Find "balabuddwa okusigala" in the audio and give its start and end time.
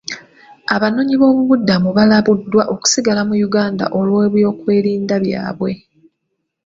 1.97-3.21